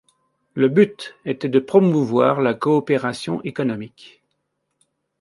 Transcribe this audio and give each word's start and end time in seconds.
Le 0.55 0.67
but 0.67 1.13
était 1.25 1.47
de 1.47 1.59
promouvoir 1.59 2.41
la 2.41 2.55
coopération 2.55 3.39
économique. 3.43 4.23